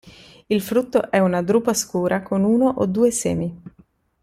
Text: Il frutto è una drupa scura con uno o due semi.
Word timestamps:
Il 0.47 0.63
frutto 0.63 1.11
è 1.11 1.19
una 1.19 1.43
drupa 1.43 1.75
scura 1.75 2.23
con 2.23 2.43
uno 2.43 2.67
o 2.69 2.87
due 2.87 3.11
semi. 3.11 3.61